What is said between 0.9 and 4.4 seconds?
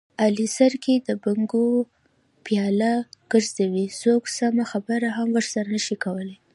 د بنګو پیاله ګرځوي، څوک